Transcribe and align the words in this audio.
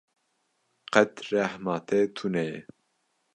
Qet 0.93 1.13
rehma 1.31 1.75
te 1.87 1.99
tune 2.17 2.43
ye. 2.49 2.59